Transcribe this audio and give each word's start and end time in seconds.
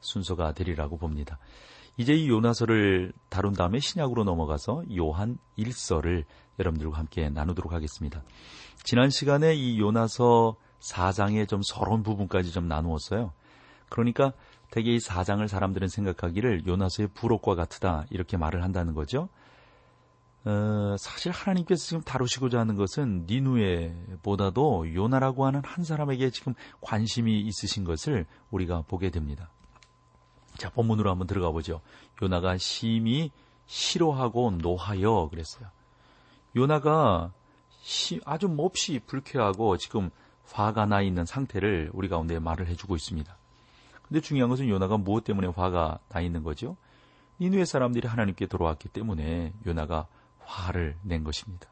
순서가 0.00 0.52
되리라고 0.52 0.96
봅니다. 0.96 1.38
이제 1.96 2.14
이 2.14 2.28
요나서를 2.28 3.12
다룬 3.28 3.52
다음에 3.52 3.78
신약으로 3.78 4.24
넘어가서 4.24 4.84
요한 4.96 5.38
1서를 5.58 6.24
여러분들과 6.58 6.98
함께 6.98 7.28
나누도록 7.28 7.72
하겠습니다. 7.72 8.22
지난 8.82 9.10
시간에 9.10 9.54
이 9.54 9.78
요나서 9.78 10.56
4장의 10.80 11.48
좀 11.48 11.60
서러운 11.62 12.02
부분까지 12.02 12.52
좀 12.52 12.68
나누었어요. 12.68 13.32
그러니까 13.88 14.32
대개 14.70 14.92
이 14.92 14.98
4장을 14.98 15.46
사람들은 15.46 15.88
생각하기를 15.88 16.66
요나서의 16.66 17.08
부록과 17.08 17.54
같다 17.54 18.06
이렇게 18.10 18.36
말을 18.36 18.62
한다는 18.62 18.94
거죠. 18.94 19.28
어, 20.44 20.96
사실 20.98 21.32
하나님께서 21.32 21.84
지금 21.84 22.02
다루시고자 22.02 22.58
하는 22.58 22.76
것은 22.76 23.26
니누에보다도 23.28 24.94
요나라고 24.94 25.44
하는 25.44 25.60
한 25.64 25.84
사람에게 25.84 26.30
지금 26.30 26.54
관심이 26.80 27.40
있으신 27.40 27.84
것을 27.84 28.24
우리가 28.50 28.82
보게 28.88 29.10
됩니다. 29.10 29.50
자, 30.60 30.68
본문으로 30.68 31.10
한번 31.10 31.26
들어가 31.26 31.50
보죠. 31.52 31.80
요나가 32.20 32.58
심히 32.58 33.30
싫어하고 33.64 34.50
노하여 34.50 35.30
그랬어요. 35.30 35.66
요나가 36.54 37.32
시, 37.80 38.20
아주 38.26 38.46
몹시 38.46 39.00
불쾌하고 39.06 39.78
지금 39.78 40.10
화가 40.44 40.84
나 40.84 41.00
있는 41.00 41.24
상태를 41.24 41.90
우리 41.94 42.10
가운데 42.10 42.38
말을 42.38 42.66
해주고 42.66 42.94
있습니다. 42.94 43.34
근데 44.06 44.20
중요한 44.20 44.50
것은 44.50 44.68
요나가 44.68 44.98
무엇 44.98 45.24
때문에 45.24 45.46
화가 45.46 45.98
나 46.10 46.20
있는 46.20 46.42
거죠? 46.42 46.76
니누의 47.40 47.64
사람들이 47.64 48.06
하나님께 48.06 48.46
돌아왔기 48.46 48.90
때문에 48.90 49.54
요나가 49.64 50.08
화를 50.40 50.98
낸 51.02 51.24
것입니다. 51.24 51.70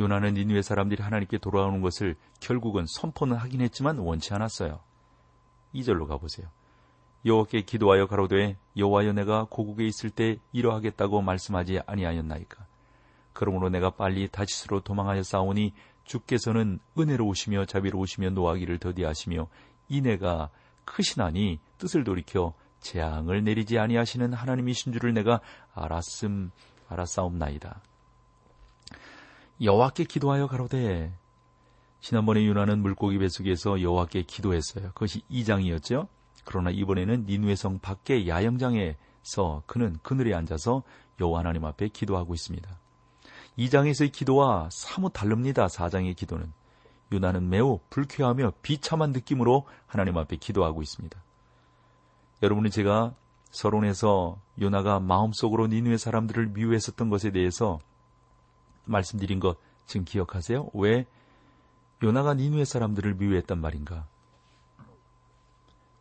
요나는 0.00 0.32
니누의 0.32 0.62
사람들이 0.62 1.02
하나님께 1.02 1.36
돌아오는 1.36 1.82
것을 1.82 2.16
결국은 2.40 2.86
선포는 2.88 3.36
하긴 3.36 3.60
했지만 3.60 3.98
원치 3.98 4.32
않았어요. 4.32 4.80
2절로 5.74 6.08
가보세요. 6.08 6.48
여호와께 7.24 7.62
기도하여 7.62 8.06
가로되 8.06 8.56
여호와여 8.76 9.12
내가 9.12 9.46
고국에 9.48 9.86
있을 9.86 10.10
때 10.10 10.38
이러하겠다고 10.52 11.22
말씀하지 11.22 11.80
아니하였나이까 11.86 12.66
그러므로 13.32 13.68
내가 13.68 13.90
빨리 13.90 14.28
다시스로 14.28 14.80
도망하여 14.80 15.22
싸우니 15.22 15.72
주께서는 16.04 16.80
은혜로우시며 16.98 17.66
자비로우시며 17.66 18.30
노하기를 18.30 18.78
더디하시며 18.78 19.48
이내가 19.88 20.50
크시나니 20.84 21.60
뜻을 21.78 22.04
돌이켜 22.04 22.54
재앙을 22.80 23.44
내리지 23.44 23.78
아니하시는 23.78 24.32
하나님이신 24.32 24.92
줄을 24.92 25.14
내가 25.14 25.40
알았음 25.74 26.50
알았사옵나이다. 26.88 27.80
여호와께 29.60 30.04
기도하여 30.04 30.48
가로되 30.48 31.12
지난번에 32.00 32.42
유나는 32.42 32.80
물고기 32.80 33.18
뱃속에서 33.18 33.80
여호와께 33.80 34.22
기도했어요. 34.22 34.88
그것이 34.88 35.22
2장이었죠. 35.30 36.08
그러나 36.44 36.70
이번에는 36.70 37.26
니누의 37.26 37.56
성 37.56 37.78
밖의 37.78 38.28
야영장에서 38.28 39.62
그는 39.66 39.98
그늘에 40.02 40.34
앉아서 40.34 40.82
여호와 41.20 41.40
하나님 41.40 41.64
앞에 41.64 41.88
기도하고 41.88 42.34
있습니다. 42.34 42.68
2장에서의 43.58 44.12
기도와 44.12 44.68
사뭇 44.70 45.12
다릅니다. 45.12 45.66
4장의 45.66 46.16
기도는. 46.16 46.52
유나는 47.12 47.50
매우 47.50 47.80
불쾌하며 47.90 48.54
비참한 48.62 49.12
느낌으로 49.12 49.66
하나님 49.86 50.16
앞에 50.16 50.36
기도하고 50.36 50.82
있습니다. 50.82 51.22
여러분이 52.42 52.70
제가 52.70 53.14
서론에서 53.50 54.40
요나가 54.60 54.98
마음속으로 54.98 55.66
니누의 55.66 55.98
사람들을 55.98 56.48
미워했었던 56.48 57.10
것에 57.10 57.30
대해서 57.30 57.78
말씀드린 58.84 59.40
것 59.40 59.58
지금 59.86 60.04
기억하세요? 60.04 60.70
왜 60.74 61.06
요나가 62.02 62.34
니누의 62.34 62.64
사람들을 62.64 63.14
미워했단 63.14 63.60
말인가? 63.60 64.06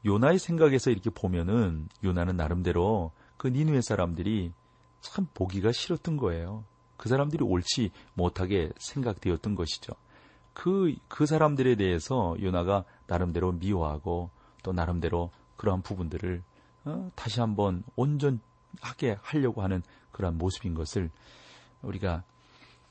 요나의 0.06 0.40
생각에서 0.40 0.90
이렇게 0.92 1.10
보면은 1.10 1.88
요나는 2.04 2.36
나름대로 2.36 3.12
그 3.38 3.48
니누의 3.48 3.82
사람들이 3.82 4.52
참 5.02 5.28
보기가 5.34 5.72
싫었던 5.72 6.18
거예요. 6.18 6.64
그 6.98 7.10
사람들이 7.10 7.44
옳지 7.44 7.92
못하게 8.14 8.72
생각되었던 8.78 9.56
것이죠. 9.56 9.94
그, 10.54 10.96
그 11.08 11.26
사람들에 11.26 11.76
대해서 11.76 12.36
요나가 12.42 12.84
나름대로 13.08 13.52
미워하고 13.54 14.30
또 14.64 14.74
나름대로 14.74 15.32
그러한 15.56 15.82
부분들을 15.82 16.44
어, 16.86 17.12
다시 17.16 17.40
한번 17.40 17.84
온전하게 17.96 19.18
하려고 19.22 19.62
하는 19.62 19.82
그러한 20.12 20.38
모습인 20.38 20.74
것을 20.74 21.10
우리가 21.82 22.24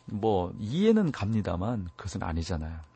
뭐 0.06 0.52
이해는 0.58 1.12
갑니다만 1.12 1.88
그것은 1.96 2.22
아니잖아요. 2.22 2.89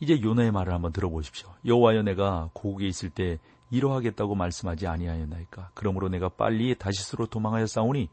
이제 0.00 0.20
요나의 0.20 0.50
말을 0.50 0.72
한번 0.72 0.92
들어보십시오. 0.92 1.50
여호와여 1.64 2.02
내가 2.02 2.50
고국에 2.52 2.86
있을 2.86 3.10
때 3.10 3.38
이러하겠다고 3.70 4.34
말씀하지 4.34 4.86
아니하였나이까. 4.86 5.70
그러므로 5.74 6.08
내가 6.08 6.28
빨리 6.28 6.74
다시스로 6.76 7.26
도망하여 7.26 7.66
싸우니 7.66 8.08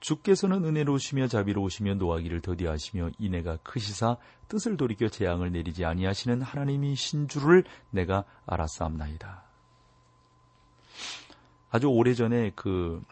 주께서는 0.00 0.64
은혜로우시며 0.64 1.26
자비로우시며 1.26 1.94
노하기를 1.94 2.40
더디하시며 2.40 3.10
이내가 3.18 3.56
크시사 3.58 4.16
뜻을 4.46 4.76
돌이켜 4.76 5.08
재앙을 5.08 5.50
내리지 5.50 5.84
아니하시는 5.84 6.40
하나님이신 6.40 7.28
줄을 7.28 7.64
내가 7.90 8.24
알았사옵나이다. 8.46 9.42
아주 11.70 11.88
오래전에 11.88 12.52
그 12.54 13.02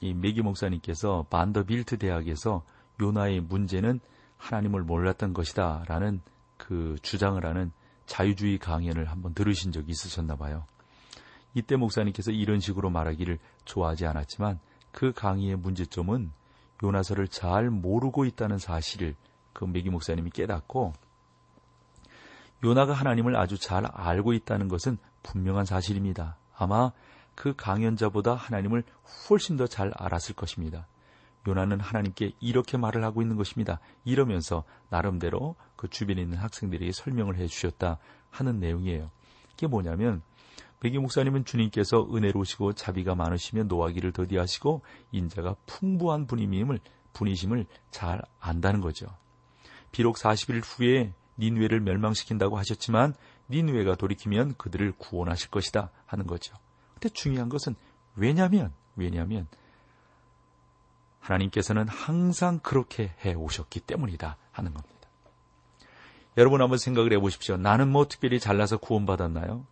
이 0.00 0.14
메기 0.14 0.40
목사님께서 0.42 1.26
반더빌트 1.28 1.98
대학에서 1.98 2.64
요나의 3.00 3.40
문제는 3.40 4.00
하나님을 4.38 4.82
몰랐던 4.82 5.34
것이다라는 5.34 6.22
그 6.70 6.94
주장을 7.02 7.44
하는 7.44 7.72
자유주의 8.06 8.56
강연을 8.58 9.10
한번 9.10 9.34
들으신 9.34 9.72
적이 9.72 9.90
있으셨나 9.90 10.36
봐요. 10.36 10.66
이때 11.52 11.74
목사님께서 11.74 12.30
이런 12.30 12.60
식으로 12.60 12.90
말하기를 12.90 13.40
좋아하지 13.64 14.06
않았지만 14.06 14.60
그 14.92 15.12
강의의 15.12 15.56
문제점은 15.56 16.30
요나서를 16.84 17.26
잘 17.26 17.70
모르고 17.70 18.24
있다는 18.24 18.58
사실을 18.58 19.16
그 19.52 19.64
메기 19.64 19.90
목사님이 19.90 20.30
깨닫고 20.30 20.92
요나가 22.62 22.92
하나님을 22.92 23.34
아주 23.34 23.58
잘 23.58 23.84
알고 23.86 24.32
있다는 24.32 24.68
것은 24.68 24.96
분명한 25.24 25.64
사실입니다. 25.64 26.36
아마 26.56 26.92
그 27.34 27.52
강연자보다 27.56 28.34
하나님을 28.34 28.84
훨씬 29.28 29.56
더 29.56 29.66
잘 29.66 29.92
알았을 29.96 30.36
것입니다. 30.36 30.86
요나는 31.46 31.80
하나님께 31.80 32.32
이렇게 32.40 32.76
말을 32.76 33.02
하고 33.04 33.22
있는 33.22 33.36
것입니다. 33.36 33.80
이러면서 34.04 34.64
나름대로 34.88 35.56
그 35.76 35.88
주변에 35.88 36.22
있는 36.22 36.38
학생들에게 36.38 36.92
설명을 36.92 37.36
해 37.36 37.46
주셨다 37.46 37.98
하는 38.30 38.60
내용이에요. 38.60 39.10
이게 39.54 39.66
뭐냐면 39.66 40.22
백기 40.80 40.98
목사님은 40.98 41.44
주님께서 41.44 42.08
은혜로우시고 42.12 42.72
자비가 42.72 43.14
많으시며 43.14 43.64
노하기를 43.64 44.12
더디하시고 44.12 44.82
인자가 45.12 45.56
풍부한 45.66 46.26
분임을 46.26 46.80
분이심을 47.12 47.66
잘 47.90 48.22
안다는 48.38 48.80
거죠. 48.80 49.06
비록 49.92 50.16
40일 50.16 50.62
후에 50.64 51.12
니누에를 51.38 51.80
멸망시킨다고 51.80 52.56
하셨지만 52.58 53.14
니누에가 53.50 53.96
돌이키면 53.96 54.54
그들을 54.56 54.92
구원하실 54.92 55.50
것이다 55.50 55.90
하는 56.06 56.26
거죠. 56.26 56.54
근데 56.94 57.08
중요한 57.10 57.48
것은 57.48 57.74
왜냐면 58.14 58.72
왜냐면 58.96 59.48
하나님께서는 61.20 61.88
항상 61.88 62.58
그렇게 62.60 63.14
해 63.24 63.34
오셨기 63.34 63.80
때문이다 63.80 64.36
하는 64.52 64.74
겁니다. 64.74 64.96
여러분 66.36 66.62
한번 66.62 66.78
생각을 66.78 67.12
해보십시오. 67.14 67.56
나는 67.56 67.90
뭐 67.90 68.06
특별히 68.08 68.40
잘나서 68.40 68.78
구원받았나요? 68.78 69.64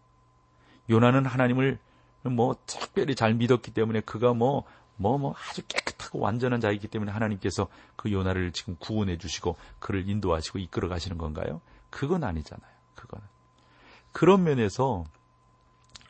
요나는 0.90 1.26
하나님을 1.26 1.78
뭐 2.24 2.56
특별히 2.66 3.14
잘 3.14 3.34
믿었기 3.34 3.70
때문에 3.72 4.00
그가 4.00 4.34
뭐, 4.34 4.64
뭐, 4.96 5.18
뭐 5.18 5.34
아주 5.48 5.62
깨끗하고 5.66 6.18
완전한 6.18 6.60
자이기 6.60 6.88
때문에 6.88 7.12
하나님께서 7.12 7.68
그 7.96 8.10
요나를 8.12 8.52
지금 8.52 8.76
구원해 8.78 9.16
주시고 9.18 9.56
그를 9.78 10.08
인도하시고 10.08 10.58
이끌어 10.58 10.88
가시는 10.88 11.16
건가요? 11.16 11.60
그건 11.90 12.24
아니잖아요. 12.24 12.70
그거는. 12.94 13.24
그런 14.12 14.42
면에서 14.42 15.04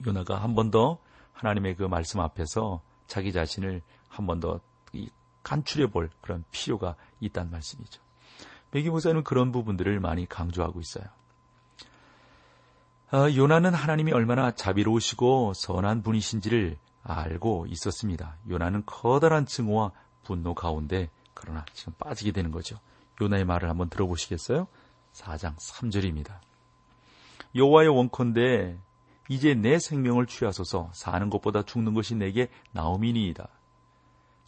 요나가 0.07 0.43
한 0.43 0.55
번 0.55 0.71
더 0.71 0.99
하나님의 1.35 1.77
그 1.77 1.83
말씀 1.85 2.21
앞에서 2.21 2.81
자기 3.07 3.33
자신을 3.33 3.83
한 4.09 4.27
번 4.27 4.41
더 4.41 4.61
간추려 5.43 5.89
볼 5.89 6.11
그런 6.21 6.45
필요가 6.51 6.95
있다는 7.21 7.51
말씀이죠. 7.51 8.01
백기 8.71 8.91
목사는 8.91 9.23
그런 9.25 9.53
부분들을 9.53 9.99
많이 10.01 10.29
강조하고 10.29 10.81
있어요. 10.81 11.05
아, 13.11 13.31
요나는 13.35 13.73
하나님이 13.73 14.13
얼마나 14.13 14.51
자비로우시고 14.51 15.55
선한 15.55 16.03
분이신지를 16.03 16.77
알고 17.03 17.67
있었습니다. 17.69 18.37
요나는 18.49 18.83
커다란 18.85 19.47
증오와 19.47 19.93
분노 20.25 20.55
가운데 20.55 21.09
그러나 21.33 21.65
지금 21.73 21.95
빠지게 21.99 22.33
되는 22.33 22.51
거죠. 22.51 22.79
요나의 23.21 23.47
말을 23.47 23.71
한번 23.71 23.89
들어보시겠어요? 23.89 24.67
4장 25.15 25.57
3절입니다. 25.57 26.39
여호와의 27.55 27.89
원컨대 27.89 28.79
이제 29.31 29.55
내 29.55 29.79
생명을 29.79 30.27
취하소서 30.27 30.91
사는 30.93 31.31
것보다 31.31 31.63
죽는 31.63 31.95
것이 31.95 32.15
내게 32.15 32.51
나음이니이다. 32.73 33.49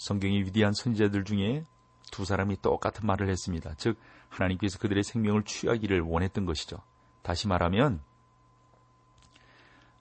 성경의 0.00 0.44
위대한 0.44 0.72
선지자들 0.72 1.24
중에 1.24 1.62
두 2.10 2.24
사람이 2.24 2.62
똑같은 2.62 3.06
말을 3.06 3.28
했습니다. 3.28 3.74
즉 3.76 3.98
하나님께서 4.30 4.78
그들의 4.78 5.02
생명을 5.04 5.44
취하기를 5.44 6.00
원했던 6.00 6.46
것이죠. 6.46 6.78
다시 7.20 7.46
말하면 7.48 8.00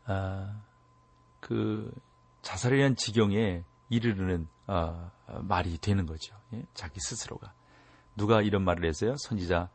아, 0.06 0.62
그 1.42 1.94
자살이란 2.42 2.96
지경에 2.96 3.66
이르르는 3.90 4.48
아, 4.68 5.12
말이 5.42 5.78
되는 5.78 6.06
거죠. 6.06 6.34
예? 6.54 6.64
자기 6.74 7.02
스스로가 7.02 7.52
누가 8.16 8.42
이런 8.42 8.64
말을 8.64 8.86
했어요? 8.86 9.16
선지자 9.18 9.70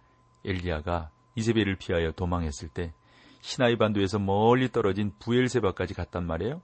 엘리야가 0.46 1.10
이세벨을 1.34 1.76
피하여 1.76 2.12
도망했을 2.12 2.70
때 2.70 2.94
시나이 3.42 3.76
반도에서 3.76 4.18
멀리 4.18 4.72
떨어진 4.72 5.12
부엘세바까지 5.18 5.92
갔단 5.92 6.26
말이에요. 6.26 6.62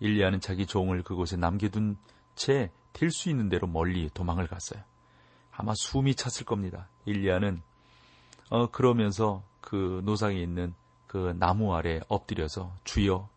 엘리야는 0.00 0.38
자기 0.40 0.64
종을 0.64 1.02
그곳에 1.02 1.36
남겨둔 1.36 1.96
채 2.36 2.70
될수 2.94 3.28
있는 3.28 3.50
대로 3.50 3.66
멀리 3.66 4.08
도망을 4.08 4.46
갔어요. 4.46 4.82
아마 5.52 5.74
숨이 5.76 6.14
찼을 6.14 6.46
겁니다. 6.46 6.88
엘리야는 7.06 7.60
어 8.50 8.70
그러면서 8.70 9.42
그 9.60 10.00
노상에 10.04 10.40
있는 10.40 10.74
그 11.06 11.36
나무 11.38 11.74
아래 11.74 12.00
엎드려서 12.08 12.74
주여 12.84 13.28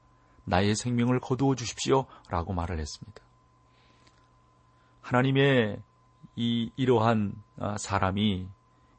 나의 0.45 0.75
생명을 0.75 1.19
거두어 1.19 1.55
주십시오라고 1.55 2.53
말을 2.53 2.79
했습니다. 2.79 3.21
하나님의 5.01 5.81
이 6.35 6.71
이러한 6.75 7.33
아, 7.59 7.77
사람이 7.77 8.47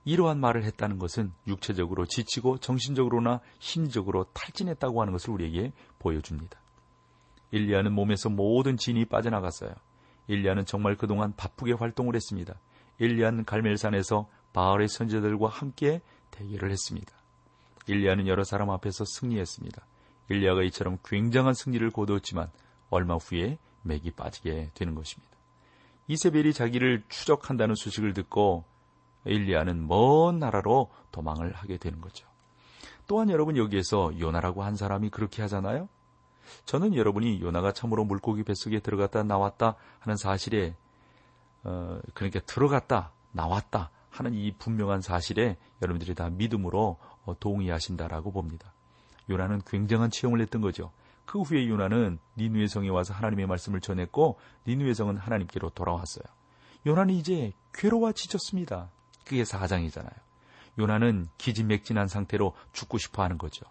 이러한 0.05 0.41
말을 0.41 0.65
했다는 0.65 0.99
것은 0.99 1.33
육체적으로 1.47 2.07
지치고 2.07 2.59
정신적으로나 2.59 3.41
심리적으로 3.59 4.25
탈진했다고 4.33 5.01
하는 5.01 5.13
것을 5.13 5.31
우리에게 5.31 5.73
보여줍니다. 5.99 6.59
일리아는 7.51 7.93
몸에서 7.93 8.29
모든 8.29 8.77
진이 8.77 9.07
빠져나갔어요. 9.07 9.75
일리아는 10.29 10.65
정말 10.67 10.97
그동안 10.97 11.35
바쁘게 11.35 11.73
활동을 11.73 12.15
했습니다. 12.15 12.55
일리아는 12.99 13.45
갈멜산에서 13.45 14.29
바알의 14.53 14.89
선제들과 14.89 15.49
함께 15.49 16.01
대결을 16.31 16.71
했습니다. 16.71 17.13
일리아는 17.87 18.27
여러 18.27 18.45
사람 18.45 18.71
앞에서 18.71 19.05
승리했습니다. 19.07 19.85
일리아가 20.29 20.63
이처럼 20.63 20.99
굉장한 21.05 21.55
승리를 21.55 21.91
거두었지만 21.91 22.51
얼마 22.91 23.17
후에 23.17 23.59
맥이 23.83 24.13
빠지게 24.13 24.73
되는 24.75 24.95
것입니다. 24.95 25.37
이세벨이 26.07 26.53
자기를 26.53 27.05
추적한다는 27.09 27.75
소식을 27.75 28.13
듣고 28.15 28.65
일리아는 29.25 29.87
먼 29.87 30.39
나라로 30.39 30.91
도망을 31.13 31.53
하게 31.53 31.77
되는 31.77 32.01
거죠. 32.01 32.27
또한 33.07 33.31
여러분 33.31 33.57
여기에서 33.57 34.13
요나라고 34.19 34.63
한 34.63 34.77
사람이 34.77 35.11
그렇게 35.11 35.43
하잖아요. 35.43 35.89
저는 36.65 36.95
여러분이 36.95 37.41
요나가 37.41 37.73
참으로 37.73 38.05
물고기 38.05 38.43
뱃속에 38.43 38.81
들어갔다 38.81 39.23
나왔다 39.23 39.77
하는 40.01 40.17
사실에 40.17 40.75
어, 41.65 42.01
그러니까 42.15 42.41
들어갔다 42.41 43.13
나왔다 43.33 43.91
하는 44.11 44.35
이 44.35 44.53
분명한 44.53 45.01
사실에 45.01 45.57
여러분들이 45.83 46.15
다 46.15 46.31
믿음으로 46.31 46.99
어, 47.25 47.39
동의하신다라고 47.39 48.33
봅니다. 48.33 48.73
요나는 49.31 49.63
굉장한 49.67 50.11
치용을 50.11 50.41
했던 50.41 50.61
거죠. 50.61 50.91
그 51.25 51.43
후에 51.43 51.69
요나는 51.69 52.19
니누의 52.39 52.69
성에 52.69 52.89
와서 52.89 53.13
하나님의 53.13 53.47
말씀을 53.47 53.81
전했고 53.81 54.39
니누의 54.67 54.95
성은 54.95 55.19
하나님께로 55.19 55.71
돌아왔어요. 55.71 56.25
요나는 56.87 57.15
이제 57.15 57.53
괴로워 57.75 58.13
지쳤습니다. 58.13 58.91
그게 59.25 59.45
사장이잖아요. 59.45 60.13
요나는 60.79 61.29
기진맥진한 61.37 62.09
상태로 62.09 62.55
죽고 62.73 62.97
싶어 62.99 63.23
하는 63.23 63.37
거죠. 63.37 63.67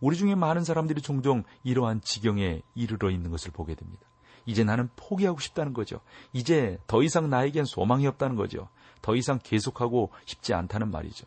우리 0.00 0.16
중에 0.16 0.34
많은 0.34 0.64
사람들이 0.64 1.00
종종 1.02 1.44
이러한 1.64 2.00
지경에 2.02 2.62
이르러 2.74 3.10
있는 3.10 3.30
것을 3.30 3.50
보게 3.50 3.74
됩니다. 3.74 4.06
이제 4.44 4.62
나는 4.62 4.88
포기하고 4.96 5.40
싶다는 5.40 5.72
거죠. 5.72 6.00
이제 6.32 6.78
더 6.86 7.02
이상 7.02 7.28
나에겐 7.30 7.64
소망이 7.64 8.06
없다는 8.06 8.36
거죠. 8.36 8.68
더 9.02 9.16
이상 9.16 9.38
계속하고 9.42 10.10
싶지 10.24 10.54
않다는 10.54 10.90
말이죠. 10.90 11.26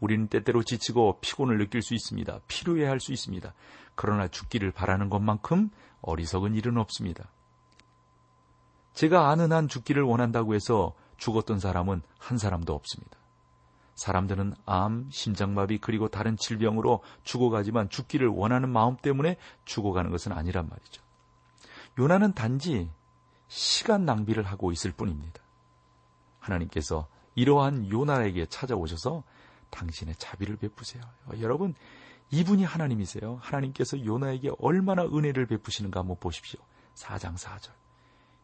우리는 0.00 0.26
때때로 0.26 0.62
지치고 0.62 1.18
피곤을 1.20 1.58
느낄 1.58 1.82
수 1.82 1.94
있습니다. 1.94 2.40
필요해 2.48 2.84
할 2.84 3.00
수 3.00 3.12
있습니다. 3.12 3.54
그러나 3.94 4.28
죽기를 4.28 4.72
바라는 4.72 5.08
것만큼 5.08 5.70
어리석은 6.02 6.54
일은 6.54 6.76
없습니다. 6.78 7.30
제가 8.92 9.30
아는 9.30 9.52
한 9.52 9.68
죽기를 9.68 10.02
원한다고 10.02 10.54
해서 10.54 10.94
죽었던 11.16 11.58
사람은 11.60 12.02
한 12.18 12.38
사람도 12.38 12.74
없습니다. 12.74 13.16
사람들은 13.94 14.54
암, 14.66 15.08
심장마비 15.10 15.78
그리고 15.78 16.08
다른 16.08 16.36
질병으로 16.36 17.02
죽어가지만 17.22 17.88
죽기를 17.88 18.28
원하는 18.28 18.68
마음 18.68 18.96
때문에 18.96 19.36
죽어가는 19.64 20.10
것은 20.10 20.32
아니란 20.32 20.68
말이죠. 20.68 21.02
요나는 21.98 22.34
단지 22.34 22.90
시간 23.48 24.04
낭비를 24.04 24.44
하고 24.44 24.72
있을 24.72 24.92
뿐입니다. 24.92 25.40
하나님께서 26.40 27.06
이러한 27.34 27.90
요나에게 27.90 28.46
찾아오셔서 28.46 29.22
당신의 29.70 30.16
자비를 30.18 30.56
베푸세요. 30.56 31.02
여러분, 31.40 31.74
이분이 32.30 32.64
하나님이세요. 32.64 33.38
하나님께서 33.40 34.04
요나에게 34.04 34.50
얼마나 34.58 35.04
은혜를 35.04 35.46
베푸시는가 35.46 36.00
한번 36.00 36.16
보십시오. 36.18 36.60
4장 36.94 37.36
4절. 37.36 37.70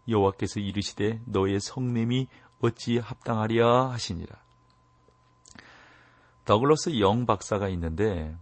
여호와께서 0.09 0.61
이르시되 0.61 1.21
너의 1.27 1.61
성냄이 1.61 2.29
어찌 2.61 2.99
합당하랴 2.99 3.91
하시니라. 3.91 4.37
더글러스 6.51 6.99
영 6.99 7.27
박사가 7.27 7.69
있는데 7.69 8.37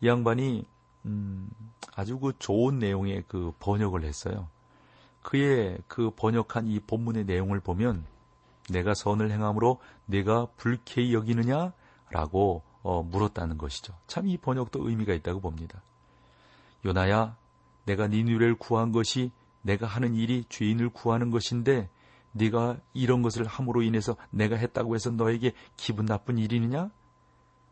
이 0.00 0.06
양반이 0.06 0.64
음, 1.06 1.50
아주 1.96 2.20
그 2.20 2.32
좋은 2.38 2.78
내용의 2.78 3.24
그 3.26 3.52
번역을 3.58 4.04
했어요. 4.04 4.46
그의 5.22 5.78
그 5.88 6.12
번역한 6.14 6.68
이 6.68 6.78
본문의 6.78 7.24
내용을 7.24 7.58
보면 7.58 8.04
내가 8.70 8.94
선을 8.94 9.32
행함으로 9.32 9.80
내가 10.04 10.46
불쾌히 10.56 11.14
여기느냐라고 11.14 12.62
어, 12.84 13.02
물었다는 13.02 13.58
것이죠. 13.58 13.92
참 14.06 14.28
이 14.28 14.36
번역도 14.36 14.88
의미가 14.88 15.12
있다고 15.14 15.40
봅니다. 15.40 15.82
요나야, 16.84 17.36
내가 17.86 18.06
니누를 18.06 18.54
구한 18.54 18.92
것이 18.92 19.32
내가 19.62 19.88
하는 19.88 20.14
일이 20.14 20.44
죄인을 20.48 20.90
구하는 20.90 21.32
것인데 21.32 21.90
네가 22.30 22.76
이런 22.94 23.22
것을 23.22 23.46
함으로 23.46 23.82
인해서 23.82 24.16
내가 24.30 24.54
했다고 24.54 24.94
해서 24.94 25.10
너에게 25.10 25.54
기분 25.76 26.06
나쁜 26.06 26.38
일이느냐? 26.38 26.90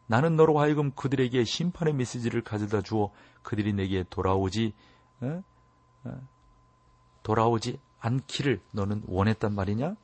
나는 0.06 0.37
너로 0.37 0.58
하여금 0.58 0.90
그들에게 0.92 1.44
심판의 1.44 1.94
메시지를 1.94 2.42
가져다 2.42 2.82
주어 2.82 3.11
그들이 3.42 3.73
내게 3.73 4.04
돌아오지 4.11 4.75
어? 5.20 5.42
어? 6.04 6.20
돌아오지 7.23 7.78
않기를 8.00 8.61
너는 8.73 9.02
원했단 9.06 9.54
말이냐? 9.54 9.96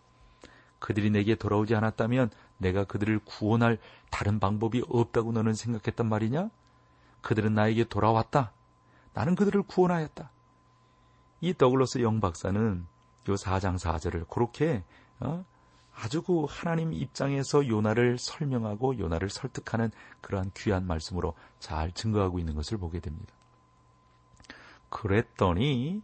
그들이 0.78 1.10
내게 1.10 1.34
돌아오지 1.34 1.74
않았다면 1.74 2.30
내가 2.56 2.84
그들을 2.84 3.20
구원할 3.24 3.78
다른 4.10 4.40
방법이 4.40 4.82
없다고 4.88 5.32
너는 5.32 5.52
생각했단 5.54 6.08
말이냐? 6.08 6.48
그들은 7.20 7.54
나에게 7.54 7.84
돌아왔다. 7.84 8.52
나는 9.12 9.34
그들을 9.34 9.62
구원하였다. 9.62 10.30
이 11.42 11.54
더글러스 11.54 12.00
영 12.00 12.20
박사는 12.20 12.86
요 13.28 13.34
4장 13.34 13.78
4절을 13.78 14.28
그렇게 14.28 14.82
어? 15.20 15.44
아주 16.02 16.22
그 16.22 16.46
하나님 16.48 16.92
입장에서 16.92 17.66
요나를 17.66 18.16
설명하고 18.18 18.98
요나를 18.98 19.28
설득하는 19.28 19.90
그러한 20.22 20.50
귀한 20.56 20.86
말씀으로 20.86 21.34
잘 21.58 21.92
증거하고 21.92 22.38
있는 22.38 22.54
것을 22.54 22.78
보게 22.78 23.00
됩니다. 23.00 23.32
그랬더니 24.88 26.02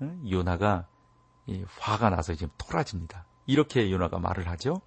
어? 0.00 0.18
요나가 0.30 0.86
화가 1.78 2.10
나서 2.10 2.34
지금 2.34 2.50
토라집니다. 2.56 3.24
이렇게 3.46 3.90
요나가 3.90 4.18
말을 4.18 4.48
하죠. 4.48 4.80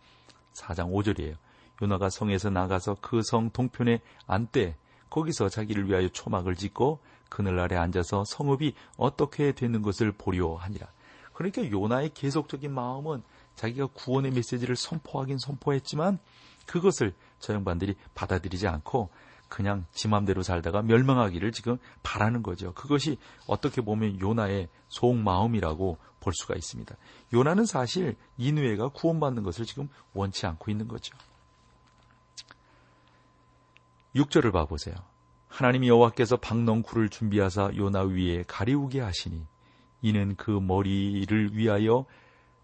4장 0.53 0.91
5절이에요. 0.91 1.35
요나가 1.81 2.09
성에서 2.09 2.49
나가서 2.49 2.97
그 3.01 3.21
성 3.23 3.49
동편에 3.51 4.01
앉되 4.27 4.77
거기서 5.09 5.49
자기를 5.49 5.89
위하여 5.89 6.07
초막을 6.09 6.55
짓고 6.55 6.99
그늘 7.29 7.59
아래 7.59 7.75
앉아서 7.75 8.23
성읍이 8.25 8.75
어떻게 8.97 9.51
되는 9.51 9.81
것을 9.81 10.11
보려 10.11 10.55
하니라. 10.55 10.87
그러니까 11.33 11.69
요나의 11.69 12.11
계속적인 12.13 12.71
마음은 12.71 13.23
자기가 13.55 13.87
구원의 13.87 14.31
메시지를 14.31 14.75
선포하긴 14.75 15.37
선포했지만 15.37 16.19
그것을 16.65 17.13
저 17.39 17.53
양반들이 17.53 17.95
받아들이지 18.15 18.67
않고 18.67 19.09
그냥 19.49 19.85
지 19.91 20.07
맘대로 20.07 20.43
살다가 20.43 20.81
멸망하기를 20.81 21.51
지금 21.51 21.77
바라는 22.03 22.41
거죠. 22.41 22.73
그것이 22.73 23.17
어떻게 23.47 23.81
보면 23.81 24.19
요나의 24.21 24.69
속마음이라고 24.87 25.97
볼 26.21 26.33
수가 26.33 26.55
있습니다. 26.55 26.95
요나는 27.33 27.65
사실 27.65 28.15
이누에가 28.37 28.89
구원받는 28.89 29.43
것을 29.43 29.65
지금 29.65 29.89
원치 30.13 30.45
않고 30.45 30.71
있는 30.71 30.87
거죠. 30.87 31.17
6절을 34.15 34.53
봐보세요. 34.53 34.95
하나님 35.47 35.85
여호와께서 35.85 36.37
박넝쿨을 36.37 37.09
준비하사 37.09 37.71
요나 37.75 38.03
위에 38.03 38.43
가리우게 38.47 39.01
하시니 39.01 39.45
이는 40.01 40.35
그 40.37 40.51
머리를 40.51 41.57
위하여 41.57 42.05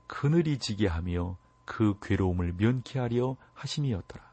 그늘이 0.08 0.58
지게 0.58 0.88
하며 0.88 1.38
그 1.66 1.98
괴로움을 2.02 2.54
면케 2.58 3.00
하려 3.00 3.36
하심이었더라. 3.54 4.24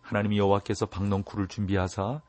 하나님 0.00 0.36
여호와께서 0.36 0.86
박넝쿨을 0.86 1.48
준비하사 1.48 2.20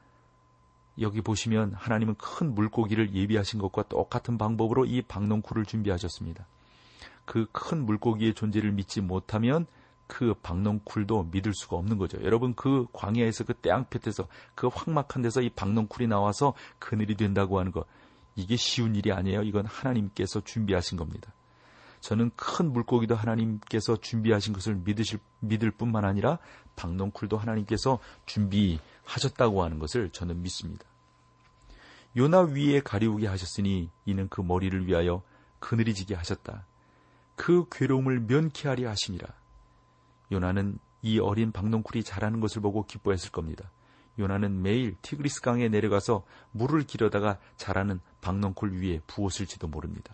여기 1.02 1.22
보시면 1.22 1.74
하나님은 1.74 2.16
큰 2.16 2.54
물고기를 2.54 3.16
예비하신 3.16 3.60
것과 3.60 3.84
똑같은 3.84 4.38
방법으로 4.38 4.86
이 4.86 5.02
박농쿨을 5.02 5.66
준비하셨습니다. 5.66 6.46
그 7.26 7.48
큰 7.52 7.86
물고기의 7.86 8.34
존재를 8.34 8.72
믿지 8.72 9.02
못하면 9.02 9.66
그 10.08 10.36
박농쿨도 10.44 11.30
믿을 11.32 11.54
수가 11.56 11.78
없는 11.78 11.98
거죠. 11.98 12.22
여러분 12.24 12.54
그 12.54 12.86
광야에서 12.94 13.46
그 13.46 13.54
땅볕에서 13.56 14.28
그 14.54 14.68
황막한 14.68 15.24
데서 15.24 15.42
이 15.42 15.50
박농쿨이 15.50 16.08
나와서 16.08 16.54
그늘이 16.78 17.16
된다고 17.16 17.60
하는 17.60 17.72
것 17.72 17.88
이게 18.36 18.56
쉬운 18.56 18.96
일이 18.96 19.12
아니에요. 19.12 19.42
이건 19.44 19.66
하나님께서 19.66 20.42
준비하신 20.42 20.98
겁니다. 20.98 21.34
저는 22.04 22.32
큰 22.36 22.74
물고기도 22.74 23.16
하나님께서 23.16 23.96
준비하신 23.96 24.52
것을 24.52 24.76
믿으실, 24.76 25.20
믿을 25.40 25.72
뿐만 25.72 26.04
아니라 26.04 26.38
박농쿨도 26.76 27.38
하나님께서 27.38 27.98
준비하셨다고 28.26 29.64
하는 29.64 29.80
것을 29.80 30.10
저는 30.10 30.42
믿습니다. 30.42 30.84
요나 32.18 32.42
위에 32.42 32.82
가리우게 32.82 33.28
하셨으니 33.28 33.90
이는 34.04 34.28
그 34.28 34.42
머리를 34.42 34.86
위하여 34.86 35.24
그늘이 35.60 35.94
지게 35.94 36.14
하셨다. 36.14 36.66
그 37.38 37.68
괴로움을 37.72 38.20
면케하려 38.20 38.90
하심이라. 38.90 39.26
요나는 40.34 40.80
이 41.04 41.20
어린 41.20 41.54
박농쿨이 41.54 42.04
자라는 42.04 42.42
것을 42.42 42.62
보고 42.62 42.86
기뻐했을 42.86 43.32
겁니다. 43.32 43.72
요나는 44.20 44.62
매일 44.62 44.98
티그리스 45.02 45.40
강에 45.40 45.70
내려가서 45.70 46.26
물을 46.52 46.84
기려다가 46.84 47.40
자라는 47.56 48.02
박농쿨 48.20 48.74
위에 48.74 49.00
부었을지도 49.08 49.70
모릅니다. 49.70 50.14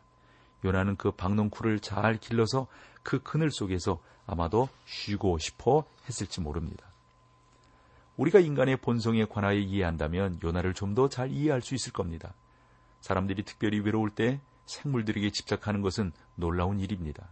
요나는 0.63 0.95
그 0.97 1.11
박농쿨을 1.11 1.79
잘 1.79 2.17
길러서 2.17 2.67
그 3.03 3.21
그늘 3.23 3.51
속에서 3.51 3.99
아마도 4.27 4.69
쉬고 4.85 5.37
싶어 5.39 5.85
했을지 6.07 6.41
모릅니다. 6.41 6.85
우리가 8.17 8.39
인간의 8.39 8.77
본성에 8.77 9.25
관하여 9.25 9.57
이해한다면 9.57 10.39
요나를 10.43 10.73
좀 10.73 10.93
더 10.93 11.07
잘 11.07 11.31
이해할 11.31 11.61
수 11.61 11.73
있을 11.73 11.93
겁니다. 11.93 12.33
사람들이 13.01 13.43
특별히 13.43 13.79
외로울 13.79 14.09
때 14.09 14.39
생물들에게 14.65 15.29
집착하는 15.31 15.81
것은 15.81 16.11
놀라운 16.35 16.79
일입니다. 16.79 17.29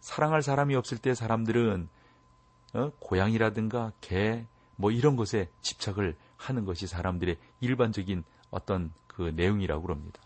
사랑할 0.00 0.42
사람이 0.42 0.74
없을 0.74 0.98
때 0.98 1.14
사람들은 1.14 1.88
어? 2.74 2.90
고양이라든가 2.98 3.92
개, 4.00 4.44
뭐 4.76 4.90
이런 4.90 5.16
것에 5.16 5.48
집착을 5.62 6.16
하는 6.36 6.64
것이 6.64 6.86
사람들의 6.86 7.36
일반적인 7.60 8.24
어떤 8.50 8.92
그 9.06 9.32
내용이라고 9.34 9.82
그럽니다. 9.82 10.20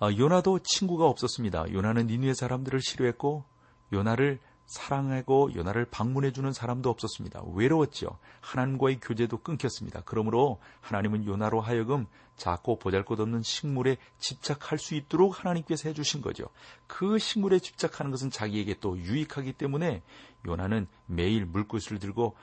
아, 0.00 0.12
요나도 0.12 0.60
친구가 0.62 1.06
없었습니다. 1.06 1.72
요나는 1.72 2.06
니누의 2.06 2.34
사람들을 2.34 2.80
싫어했고 2.80 3.44
요나를 3.92 4.38
사랑하고 4.66 5.54
요나를 5.54 5.86
방문해 5.86 6.30
주는 6.32 6.52
사람도 6.52 6.90
없었습니다. 6.90 7.42
외로웠죠. 7.54 8.18
하나님과의 8.40 9.00
교제도 9.00 9.38
끊겼습니다. 9.38 10.02
그러므로 10.04 10.60
하나님은 10.82 11.24
요나로 11.24 11.60
하여금 11.60 12.06
작고 12.36 12.78
보잘것없는 12.78 13.42
식물에 13.42 13.96
집착할 14.18 14.78
수 14.78 14.94
있도록 14.94 15.40
하나님께서 15.40 15.88
해주신 15.88 16.20
거죠. 16.20 16.44
그 16.86 17.18
식물에 17.18 17.58
집착하는 17.58 18.10
것은 18.10 18.30
자기에게 18.30 18.76
또 18.80 18.96
유익하기 18.98 19.54
때문에 19.54 20.02
요나는 20.46 20.86
매일 21.06 21.46
물구슬을 21.46 21.98
들고 21.98 22.36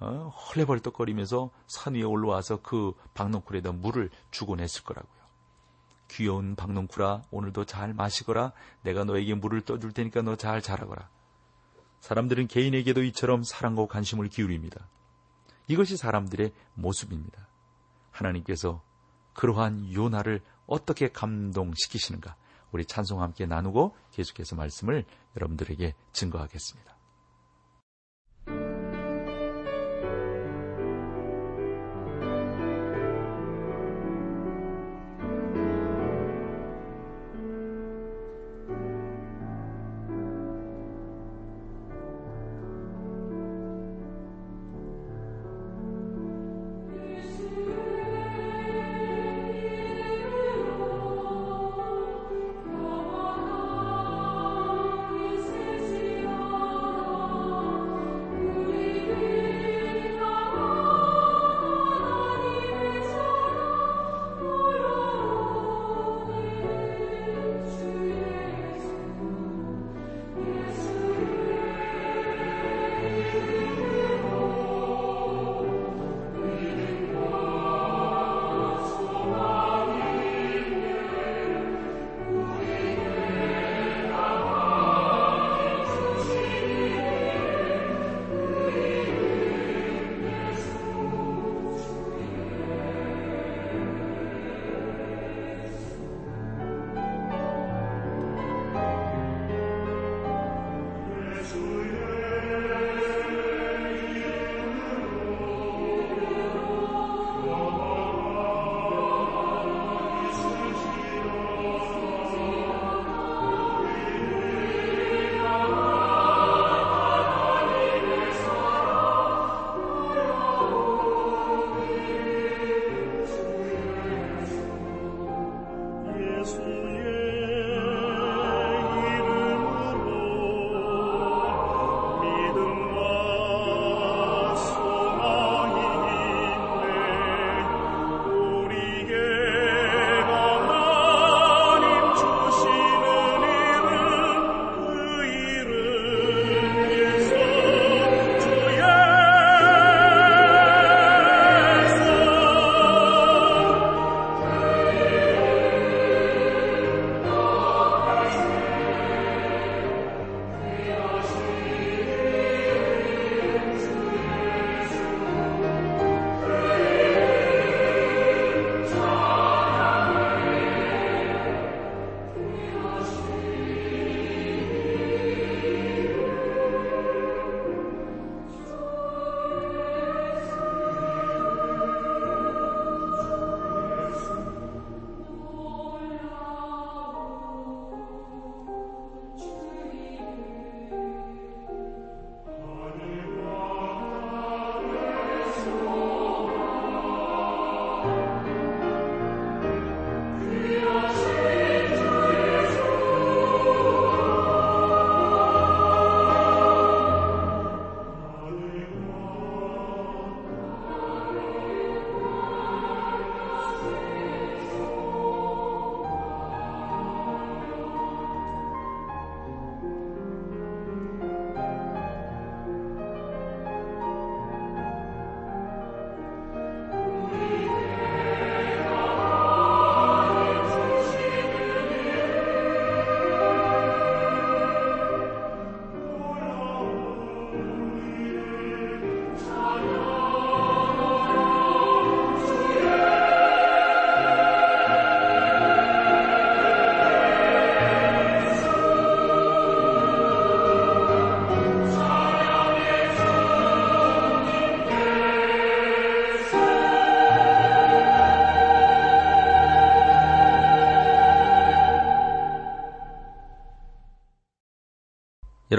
어, 0.00 0.32
헐레벌떡거리면서 0.34 1.50
산 1.66 1.94
위에 1.94 2.02
올라와서 2.02 2.60
그 2.62 2.92
박농쿨에다 3.14 3.72
물을 3.72 4.10
주곤 4.30 4.60
했을 4.60 4.82
거라고요. 4.84 5.17
귀여운 6.08 6.56
박농쿨아 6.56 7.22
오늘도 7.30 7.64
잘 7.64 7.92
마시거라 7.94 8.52
내가 8.82 9.04
너에게 9.04 9.34
물을 9.34 9.60
떠줄 9.60 9.92
테니까 9.92 10.22
너 10.22 10.36
잘 10.36 10.62
자라거라. 10.62 11.08
사람들은 12.00 12.46
개인에게도 12.46 13.02
이처럼 13.04 13.42
사랑과 13.42 13.86
관심을 13.86 14.28
기울입니다. 14.28 14.86
이것이 15.66 15.96
사람들의 15.96 16.52
모습입니다. 16.74 17.46
하나님께서 18.10 18.82
그러한 19.34 19.92
요나를 19.92 20.40
어떻게 20.66 21.08
감동시키시는가 21.08 22.36
우리 22.72 22.84
찬송 22.84 23.22
함께 23.22 23.46
나누고 23.46 23.96
계속해서 24.12 24.56
말씀을 24.56 25.04
여러분들에게 25.36 25.94
증거하겠습니다. 26.12 26.97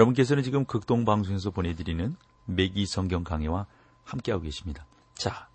여러분께서는 0.00 0.42
지금 0.42 0.64
극동 0.64 1.04
방송에서 1.04 1.50
보내드리는 1.50 2.16
매기 2.46 2.86
성경 2.86 3.22
강해와 3.22 3.66
함께하고 4.04 4.44
계십니다. 4.44 4.86
자, 5.14 5.48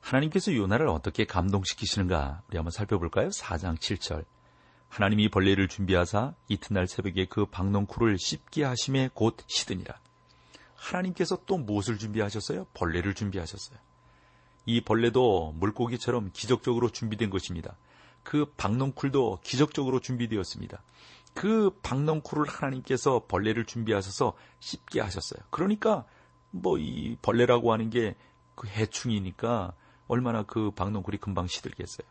하나님께서 0.00 0.54
요나를 0.54 0.88
어떻게 0.88 1.24
감동시키시는가 1.24 2.42
우리 2.48 2.58
한번 2.58 2.70
살펴볼까요? 2.70 3.30
4장 3.30 3.78
7절. 3.78 4.24
하나님이 4.88 5.30
벌레를 5.30 5.68
준비하사 5.68 6.34
이튿날 6.48 6.86
새벽에 6.86 7.26
그 7.26 7.46
박농쿨을 7.46 8.18
씹게 8.18 8.64
하심에 8.64 9.10
곧 9.14 9.38
시드니라. 9.46 9.98
하나님께서 10.74 11.38
또 11.46 11.56
무엇을 11.56 11.98
준비하셨어요? 11.98 12.66
벌레를 12.74 13.14
준비하셨어요. 13.14 13.78
이 14.66 14.82
벌레도 14.82 15.52
물고기처럼 15.56 16.30
기적적으로 16.34 16.90
준비된 16.90 17.30
것입니다. 17.30 17.76
그 18.22 18.52
박농쿨도 18.56 19.40
기적적으로 19.42 20.00
준비되었습니다. 20.00 20.82
그 21.34 21.70
박농쿨을 21.82 22.46
하나님께서 22.48 23.24
벌레를 23.26 23.64
준비하셔서 23.64 24.34
씹게 24.60 25.00
하셨어요. 25.00 25.40
그러니까 25.50 26.04
뭐 26.50 26.78
이 26.78 27.16
벌레라고 27.22 27.72
하는 27.72 27.90
게 27.90 28.14
그 28.54 28.68
해충이니까 28.68 29.72
얼마나 30.08 30.42
그 30.42 30.70
박농쿨이 30.72 31.18
금방 31.18 31.46
시들겠어요. 31.46 32.06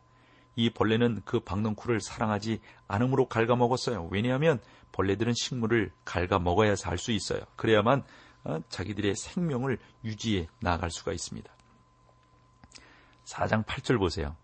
이 0.55 0.69
벌레는 0.69 1.21
그 1.23 1.39
박농쿨을 1.39 2.01
사랑하지 2.01 2.59
않음으로 2.87 3.27
갉아먹었어요. 3.27 4.09
왜냐하면 4.11 4.59
벌레들은 4.91 5.33
식물을 5.33 5.91
갉아먹어야 6.03 6.75
살 6.75 6.97
수 6.97 7.11
있어요. 7.11 7.41
그래야만 7.55 8.03
어, 8.43 8.59
자기들의 8.69 9.15
생명을 9.15 9.77
유지해 10.03 10.47
나갈 10.59 10.89
수가 10.89 11.13
있습니다. 11.13 11.49
4장 13.25 13.63
8절 13.65 13.99
보세요. 13.99 14.35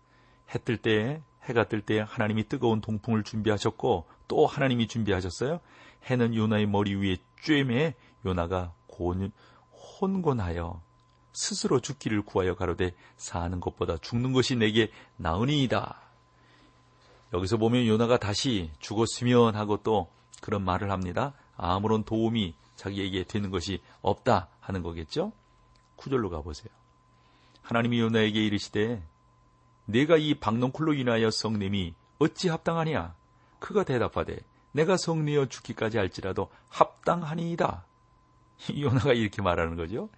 해 0.54 0.58
뜰 0.60 0.78
때, 0.78 1.20
해가 1.42 1.64
뜰때 1.68 2.00
하나님이 2.06 2.48
뜨거운 2.48 2.80
동풍을 2.80 3.24
준비하셨고 3.24 4.08
또 4.28 4.46
하나님이 4.46 4.86
준비하셨어요. 4.86 5.60
해는 6.04 6.34
요나의 6.34 6.66
머리 6.66 6.94
위에 6.94 7.16
쬐매 7.42 7.94
요나가 8.24 8.72
곤, 8.86 9.32
혼곤하여 10.00 10.80
스스로 11.32 11.80
죽기를 11.80 12.22
구하여 12.22 12.54
가로되 12.54 12.92
사는 13.16 13.60
것보다 13.60 13.96
죽는 13.98 14.32
것이 14.32 14.56
내게 14.56 14.90
나으니이다. 15.16 16.00
여기서 17.32 17.58
보면 17.58 17.86
요나가 17.86 18.18
다시 18.18 18.70
죽었으면 18.78 19.54
하고 19.54 19.78
또 19.82 20.08
그런 20.40 20.64
말을 20.64 20.90
합니다. 20.90 21.34
아무런 21.56 22.04
도움이 22.04 22.54
자기에게 22.76 23.24
되는 23.24 23.50
것이 23.50 23.80
없다 24.02 24.48
하는 24.60 24.82
거겠죠? 24.82 25.32
구절로 25.96 26.30
가보세요. 26.30 26.70
하나님이 27.62 28.00
요나에게 28.00 28.44
이르시되 28.46 29.02
내가 29.84 30.16
이 30.16 30.34
박농쿨로 30.34 30.94
인하여 30.94 31.30
성냄이 31.30 31.94
어찌 32.18 32.48
합당하냐? 32.48 33.14
그가 33.58 33.84
대답하되 33.84 34.38
내가 34.72 34.96
성내어 34.96 35.46
죽기까지 35.46 35.98
할지라도 35.98 36.50
합당하니이다. 36.68 37.84
요나가 38.80 39.12
이렇게 39.12 39.42
말하는 39.42 39.76
거죠. 39.76 40.08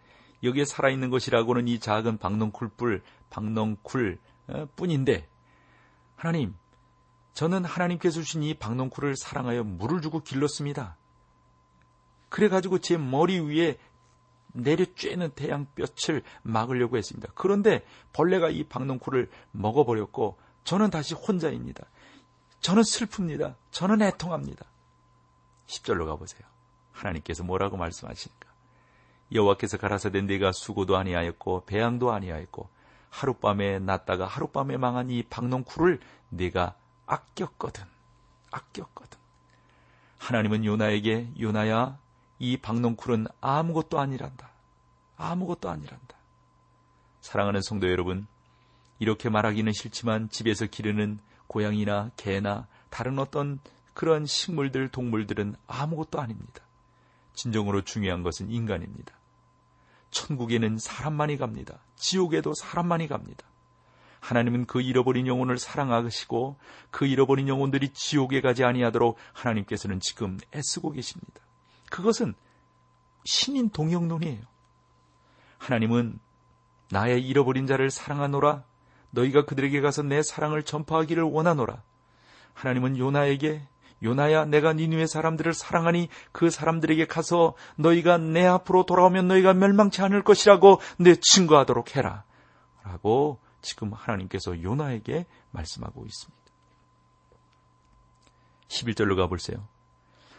여기에 0.43 0.65
살아있는 0.65 1.11
것이라고는 1.11 1.69
이 1.69 1.79
작은 1.79 2.19
박농쿨뿔, 2.19 3.03
박농쿨 3.29 4.19
어, 4.49 4.67
뿐인데 4.75 5.29
하나님, 6.17 6.55
저는 7.35 7.65
하나님께서 7.65 8.21
주신 8.21 8.43
이 8.43 8.55
박농쿨을 8.55 9.17
사랑하여 9.17 9.65
물을 9.65 10.01
주고 10.01 10.21
길렀습니다. 10.21 10.97
그래가지고 12.29 12.79
제 12.79 12.97
머리 12.97 13.39
위에 13.41 13.79
내려 14.53 14.85
쬐는 14.85 15.35
태양볕을 15.35 16.23
막으려고 16.43 16.97
했습니다. 16.97 17.29
그런데 17.35 17.85
벌레가 18.13 18.51
이 18.51 18.65
박농쿨을 18.65 19.31
먹어버렸고 19.53 20.39
저는 20.65 20.91
다시 20.91 21.15
혼자입니다. 21.15 21.87
저는 22.61 22.83
슬픕니다. 22.83 23.55
저는 23.71 24.03
애통합니다. 24.03 24.67
10절로 25.67 26.07
가보세요. 26.07 26.43
하나님께서 26.93 27.43
뭐라고 27.45 27.77
말씀하시니까. 27.77 28.49
여호와께서 29.33 29.79
가라사대 29.79 30.23
내가 30.23 30.53
수고도 30.53 30.97
아니하였고 30.97 31.65
배양도 31.65 32.13
아니하였고 32.13 32.69
하룻밤에 33.11 33.79
났다가 33.79 34.27
하룻밤에 34.27 34.77
망한 34.77 35.11
이 35.11 35.23
박농쿨을 35.23 36.01
내가 36.29 36.75
아꼈거든. 37.07 37.85
아꼈거든. 38.51 39.19
하나님은 40.19 40.65
요나에게 40.65 41.33
요나야 41.41 41.99
이 42.39 42.57
박농쿨은 42.57 43.27
아무것도 43.41 43.99
아니란다. 43.99 44.51
아무것도 45.17 45.69
아니란다. 45.69 46.17
사랑하는 47.21 47.61
성도 47.63 47.89
여러분, 47.91 48.27
이렇게 48.99 49.29
말하기는 49.29 49.73
싫지만 49.73 50.29
집에서 50.31 50.67
기르는 50.67 51.21
고양이나 51.51 52.13
개나 52.17 52.69
다른 52.91 53.19
어떤 53.19 53.59
그런 53.93 54.25
식물들, 54.25 54.89
동물들은 54.89 55.57
아무것도 55.67 56.21
아닙니다. 56.21 56.63
진정으로 57.35 57.83
중요한 57.83 58.23
것은 58.23 58.51
인간입니다. 58.51 59.13
천국에는 60.13 60.79
사람만이 60.79 61.39
갑니다. 61.39 61.81
지옥에도 61.97 62.55
사람만이 62.55 63.09
갑니다. 63.09 63.45
하나님은 64.21 64.67
그 64.67 64.81
잃어버린 64.81 65.27
영혼을 65.27 65.59
사랑하시고 65.59 66.57
그 66.93 67.07
잃어버린 67.07 67.49
영혼들이 67.49 67.89
지옥에 67.95 68.41
가지 68.41 68.63
아니하도록 68.63 69.17
하나님께서는 69.33 69.99
지금 69.99 70.39
애쓰고 70.55 70.93
계십니다. 70.93 71.41
그것은 71.91 72.35
신인 73.25 73.71
동영론이에요. 73.71 74.43
하나님은 75.59 76.21
나의 76.91 77.27
잃어버린 77.27 77.67
자를 77.67 77.91
사랑하노라 77.91 78.63
너희가 79.11 79.45
그들에게 79.45 79.81
가서 79.81 80.03
내 80.03 80.23
사랑을 80.23 80.63
전파하기를 80.63 81.23
원하노라. 81.23 81.83
하나님은 82.55 82.99
요나에게 82.99 83.67
요나야 84.03 84.47
내가 84.47 84.73
니누의 84.73 85.07
사람들을 85.07 85.53
사랑하니 85.53 86.09
그 86.33 86.49
사람들에게 86.51 87.07
가서 87.07 87.55
너희가 87.77 88.19
내 88.19 88.47
앞으로 88.47 88.87
돌아오면 88.87 89.29
너희가 89.29 89.53
멸망치 89.53 90.01
않을 90.03 90.23
것이라고 90.23 90.81
내 90.99 91.15
증거하도록 91.17 91.97
해라. 91.97 92.25
라고 92.83 93.41
지금 93.61 93.93
하나님께서 93.93 94.63
요나에게 94.63 95.27
말씀하고 95.51 96.07
있습니다. 96.07 96.41
11절로 98.69 99.17
가볼세요. 99.17 99.67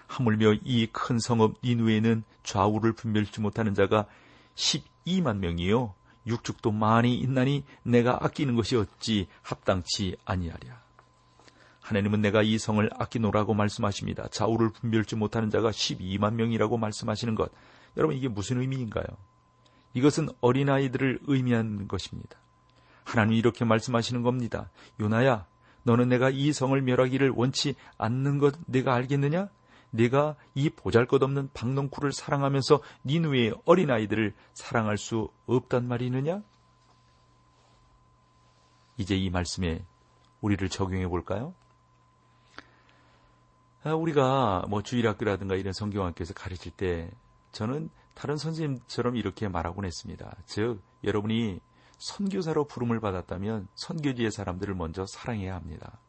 하물며 0.07 0.53
이 0.63 0.87
큰 0.91 1.19
성읍 1.19 1.59
니누에는 1.63 2.23
좌우를 2.43 2.93
분별치 2.93 3.41
못하는 3.41 3.73
자가 3.73 4.07
12만 4.55 5.37
명이요. 5.37 5.93
육축도 6.27 6.71
많이 6.71 7.15
있나니 7.15 7.63
내가 7.83 8.23
아끼는 8.23 8.55
것이 8.55 8.75
어찌 8.75 9.27
합당치 9.41 10.17
아니하랴. 10.25 10.81
하나님은 11.81 12.21
내가 12.21 12.43
이 12.43 12.57
성을 12.57 12.87
아끼노라고 12.97 13.53
말씀하십니다. 13.53 14.27
좌우를 14.29 14.69
분별치 14.69 15.15
못하는 15.15 15.49
자가 15.49 15.71
12만 15.71 16.35
명이라고 16.35 16.77
말씀하시는 16.77 17.35
것. 17.35 17.51
여러분 17.97 18.15
이게 18.15 18.27
무슨 18.27 18.61
의미인가요? 18.61 19.05
이것은 19.93 20.29
어린아이들을 20.39 21.19
의미하는 21.23 21.87
것입니다. 21.87 22.37
하나님이 23.03 23.39
이렇게 23.39 23.65
말씀하시는 23.65 24.21
겁니다. 24.21 24.69
요나야, 24.99 25.45
너는 25.83 26.09
내가 26.09 26.29
이 26.29 26.53
성을 26.53 26.79
멸하기를 26.79 27.31
원치 27.31 27.75
않는 27.97 28.37
것 28.37 28.55
내가 28.67 28.93
알겠느냐? 28.93 29.49
네가 29.91 30.35
이 30.55 30.69
보잘것없는 30.69 31.51
박농쿨을 31.53 32.11
사랑하면서 32.11 32.81
니누의 33.05 33.53
어린아이들을 33.65 34.33
사랑할 34.53 34.97
수 34.97 35.29
없단 35.45 35.87
말이느냐? 35.87 36.41
이제 38.97 39.15
이 39.15 39.29
말씀에 39.29 39.85
우리를 40.41 40.67
적용해 40.69 41.07
볼까요? 41.07 41.53
아, 43.83 43.93
우리가 43.93 44.65
뭐 44.69 44.81
주일학교라든가 44.83 45.55
이런 45.55 45.73
성경학교에서 45.73 46.33
가르칠 46.33 46.71
때 46.71 47.11
저는 47.51 47.89
다른 48.13 48.37
선생님처럼 48.37 49.15
이렇게 49.15 49.47
말하곤 49.47 49.85
했습니다. 49.85 50.35
즉, 50.45 50.81
여러분이 51.03 51.59
선교사로 51.97 52.65
부름을 52.65 52.99
받았다면 52.99 53.67
선교지의 53.75 54.31
사람들을 54.31 54.73
먼저 54.75 55.05
사랑해야 55.07 55.55
합니다. 55.55 55.99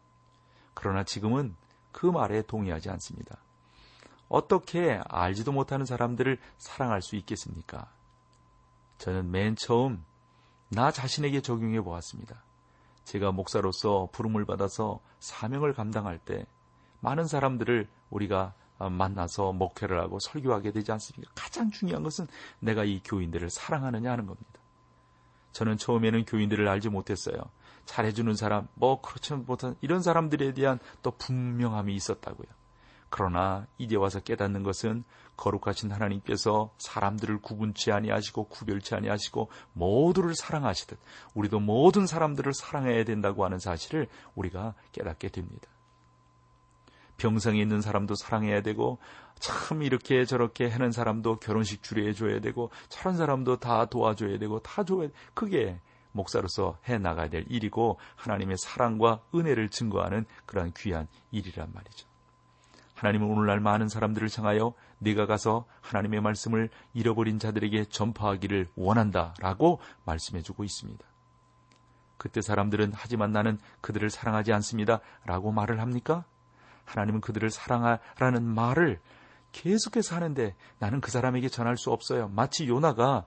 그러나 0.75 1.05
지금은 1.05 1.55
그 1.93 2.07
말에 2.07 2.43
동의하지 2.43 2.91
않습니다. 2.91 3.39
어떻게 4.33 4.99
알지도 5.09 5.53
못하는 5.53 5.85
사람들을 5.85 6.39
사랑할 6.57 7.03
수 7.03 7.17
있겠습니까? 7.17 7.93
저는 8.97 9.31
맨 9.31 9.57
처음 9.57 10.03
나 10.71 10.91
자신에게 10.91 11.43
적용해 11.43 11.83
보았습니다. 11.83 12.43
제가 13.05 13.31
목사로서 13.33 14.09
부름을 14.11 14.47
받아서 14.47 15.01
사명을 15.21 15.75
감당할 15.75 16.19
때 16.19 16.47
많은 17.01 17.27
사람들을 17.27 17.87
우리가 18.09 18.55
만나서 18.79 19.53
목회를 19.53 20.01
하고 20.01 20.19
설교하게 20.19 20.73
되지 20.73 20.91
않습니까? 20.93 21.31
가장 21.35 21.71
중요한 21.71 22.03
것은 22.03 22.27
내가 22.59 22.85
이 22.85 23.03
교인들을 23.05 23.51
사랑하느냐 23.51 24.11
하는 24.11 24.27
겁니다. 24.27 24.61
저는 25.53 25.77
처음에는 25.77 26.25
교인들을 26.25 26.67
알지 26.67 26.89
못했어요. 26.89 27.37
잘해주는 27.85 28.35
사람, 28.37 28.67
뭐 28.77 29.03
그렇지 29.03 29.35
못한 29.35 29.77
이런 29.83 30.01
사람들에 30.01 30.55
대한 30.55 30.79
또 31.03 31.11
분명함이 31.11 31.95
있었다고요. 31.95 32.62
그러나 33.13 33.67
이제 33.77 33.95
와서 33.95 34.21
깨닫는 34.21 34.63
것은 34.63 35.05
거룩하신 35.37 35.93
하나님께서 35.93 36.73
사람들을 36.79 37.43
구분치 37.43 37.93
아니하시고 37.93 38.45
구별치 38.45 38.95
아니하시고 38.95 39.51
모두를 39.75 40.35
사랑하시듯 40.35 40.99
우리도 41.35 41.61
모든 41.61 42.07
사람들을 42.07 42.55
사랑해야 42.55 43.05
된다고 43.05 43.45
하는 43.45 43.59
사실을 43.59 44.09
우리가 44.35 44.73
깨닫게 44.93 45.29
됩니다. 45.29 45.69
병상에 47.19 47.61
있는 47.61 47.83
사람도 47.83 48.15
사랑해야 48.15 48.63
되고 48.63 48.99
참 49.39 49.83
이렇게 49.83 50.25
저렇게 50.25 50.69
하는 50.69 50.91
사람도 50.91 51.39
결혼식 51.41 51.83
주례해 51.83 52.15
줘야 52.15 52.41
되고 52.41 52.71
저런 52.89 53.19
사람도 53.19 53.59
다 53.59 53.85
도와줘야 53.85 54.39
되고 54.39 54.61
다 54.61 54.85
줘야 54.85 55.09
그게 55.35 55.79
목사로서 56.13 56.79
해 56.89 56.97
나가야 56.97 57.29
될 57.29 57.45
일이고 57.51 57.99
하나님의 58.17 58.57
사랑과 58.57 59.21
은혜를 59.35 59.69
증거하는 59.69 60.25
그러한 60.47 60.73
귀한 60.75 61.09
일이란 61.31 61.73
말이죠. 61.75 62.12
하나님은 63.03 63.29
오늘날 63.29 63.59
많은 63.59 63.89
사람들을 63.89 64.29
향하여 64.33 64.75
네가 65.01 65.27
가서 65.27 65.65
하나님의 65.81 66.21
말씀을 66.21 66.71
잃어버린 66.95 67.41
자들에게 67.41 67.87
전파하기를 67.87 68.69
원한다라고 68.77 69.81
말씀해 70.05 70.43
주고 70.43 70.63
있습니다. 70.63 71.05
그때 72.17 72.41
사람들은 72.41 72.93
하지만 72.95 73.33
나는 73.33 73.59
그들을 73.81 74.09
사랑하지 74.09 74.53
않습니다. 74.53 75.01
라고 75.25 75.51
말을 75.51 75.81
합니까? 75.81 76.25
하나님은 76.85 77.21
그들을 77.23 77.51
사랑하라는 77.51 78.45
말을 78.45 79.01
계속해서 79.51 80.15
하는데 80.15 80.55
나는 80.79 81.01
그 81.01 81.11
사람에게 81.11 81.49
전할 81.49 81.77
수 81.77 81.91
없어요. 81.91 82.29
마치 82.29 82.69
요나가 82.69 83.27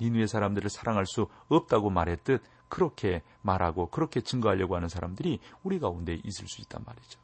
니누의 0.00 0.26
사람들을 0.26 0.68
사랑할 0.68 1.06
수 1.06 1.28
없다고 1.46 1.90
말했듯 1.90 2.42
그렇게 2.68 3.22
말하고 3.42 3.88
그렇게 3.90 4.20
증거하려고 4.20 4.74
하는 4.74 4.88
사람들이 4.88 5.38
우리 5.62 5.78
가운데 5.78 6.14
있을 6.24 6.48
수 6.48 6.60
있단 6.62 6.82
말이죠. 6.84 7.20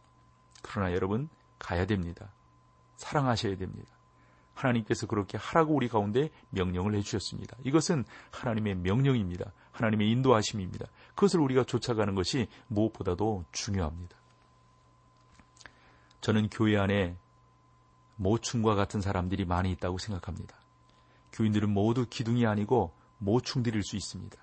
그러나 0.63 0.93
여러분 0.93 1.29
가야 1.59 1.87
됩니다. 1.87 2.33
사랑하셔야 2.97 3.57
됩니다. 3.57 3.93
하나님께서 4.55 5.07
그렇게 5.07 5.39
하라고 5.39 5.75
우리 5.75 5.89
가운데 5.89 6.31
명령을 6.51 6.95
해주셨습니다. 6.97 7.57
이것은 7.65 8.05
하나님의 8.33 8.77
명령입니다. 8.77 9.53
하나님의 9.71 10.11
인도하심입니다. 10.11 10.87
그것을 11.15 11.41
우리가 11.41 11.65
쫓아가는 11.65 12.15
것이 12.15 12.49
무엇보다도 12.67 13.45
중요합니다. 13.53 14.17
저는 16.21 16.49
교회 16.51 16.77
안에 16.77 17.17
모충과 18.17 18.75
같은 18.75 19.01
사람들이 19.01 19.45
많이 19.45 19.71
있다고 19.71 19.99
생각합니다. 19.99 20.57
교인들은 21.33 21.71
모두 21.71 22.07
기둥이 22.09 22.47
아니고 22.47 22.93
모충들일 23.19 23.85
수 23.85 23.97
있습니다. 23.97 24.37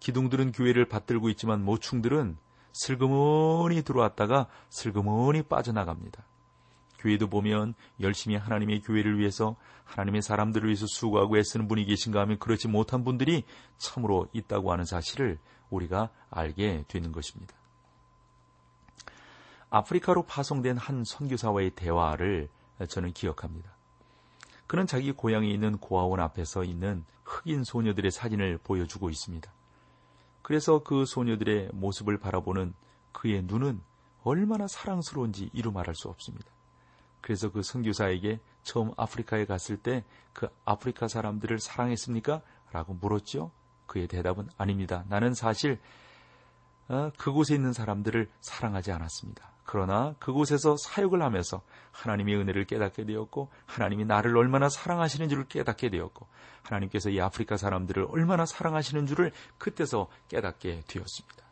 기둥들은 0.00 0.52
교회를 0.52 0.88
받들고 0.88 1.28
있지만 1.30 1.62
모충들은 1.62 2.38
슬그머니 2.72 3.82
들어왔다가 3.82 4.48
슬그머니 4.70 5.42
빠져나갑니다. 5.42 6.24
교회도 7.02 7.28
보면 7.28 7.74
열심히 8.00 8.36
하나님의 8.36 8.80
교회를 8.82 9.18
위해서 9.18 9.56
하나님의 9.84 10.22
사람들을 10.22 10.68
위해서 10.68 10.86
수고하고 10.86 11.36
애쓰는 11.36 11.66
분이 11.68 11.84
계신가 11.84 12.20
하면 12.20 12.38
그렇지 12.38 12.68
못한 12.68 13.04
분들이 13.04 13.44
참으로 13.76 14.28
있다고 14.32 14.72
하는 14.72 14.84
사실을 14.84 15.38
우리가 15.70 16.10
알게 16.30 16.84
되는 16.86 17.12
것입니다. 17.12 17.54
아프리카로 19.70 20.24
파송된 20.24 20.76
한 20.76 21.02
선교사와의 21.04 21.70
대화를 21.70 22.48
저는 22.88 23.12
기억합니다. 23.12 23.70
그는 24.66 24.86
자기 24.86 25.12
고향에 25.12 25.48
있는 25.48 25.78
고아원 25.78 26.20
앞에서 26.20 26.64
있는 26.64 27.04
흑인 27.24 27.64
소녀들의 27.64 28.10
사진을 28.10 28.58
보여주고 28.58 29.10
있습니다. 29.10 29.50
그래서 30.42 30.82
그 30.82 31.06
소녀들의 31.06 31.70
모습을 31.72 32.18
바라보는 32.18 32.74
그의 33.12 33.42
눈은 33.44 33.80
얼마나 34.24 34.66
사랑스러운지 34.66 35.50
이루 35.52 35.72
말할 35.72 35.94
수 35.94 36.08
없습니다. 36.08 36.50
그래서 37.22 37.50
그 37.50 37.62
선교사에게 37.62 38.40
처음 38.62 38.92
아프리카에 38.98 39.46
갔을 39.46 39.78
때 39.78 40.04
그 40.32 40.48
아프리카 40.64 41.08
사람들을 41.08 41.58
사랑했습니까? 41.58 42.42
라고 42.72 42.94
물었죠. 42.94 43.50
그의 43.86 44.06
대답은 44.08 44.48
아닙니다. 44.56 45.04
나는 45.08 45.34
사실 45.34 45.78
어, 46.88 47.10
그곳에 47.16 47.54
있는 47.54 47.72
사람들을 47.72 48.28
사랑하지 48.40 48.92
않았습니다. 48.92 49.50
그러나 49.64 50.14
그곳에서 50.18 50.76
사역을 50.76 51.22
하면서 51.22 51.62
하나님의 51.92 52.36
은혜를 52.36 52.64
깨닫게 52.64 53.04
되었고 53.04 53.50
하나님이 53.66 54.04
나를 54.04 54.36
얼마나 54.36 54.68
사랑하시는 54.68 55.28
줄을 55.28 55.44
깨닫게 55.44 55.90
되었고 55.90 56.26
하나님께서 56.62 57.10
이 57.10 57.20
아프리카 57.20 57.56
사람들을 57.56 58.08
얼마나 58.10 58.44
사랑하시는 58.44 59.06
줄을 59.06 59.32
그때서 59.58 60.08
깨닫게 60.28 60.82
되었습니다. 60.88 61.42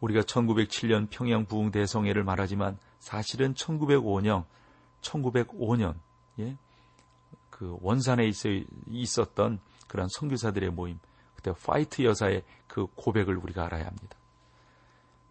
우리가 0.00 0.22
1907년 0.22 1.08
평양 1.10 1.46
부흥 1.46 1.70
대성회를 1.70 2.24
말하지만 2.24 2.78
사실은 3.08 3.54
1905년 3.54 4.44
1905년 5.00 5.94
예? 6.40 6.58
그 7.48 7.74
원산에 7.80 8.30
있었던 8.88 9.60
그런 9.86 10.08
선교사들의 10.10 10.70
모임 10.72 10.98
그때 11.34 11.52
화이트 11.64 12.02
여사의 12.02 12.42
그 12.66 12.86
고백을 12.96 13.38
우리가 13.38 13.64
알아야 13.64 13.86
합니다. 13.86 14.18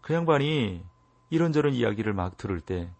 그 0.00 0.12
양반이 0.12 0.82
이런저런 1.30 1.72
이야기를 1.72 2.14
막 2.14 2.36
들을 2.36 2.60
때 2.60 2.90